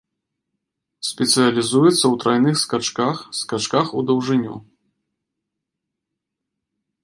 [1.09, 4.59] Спецыялізуецца ў трайных скачках, скачках у даўжыню.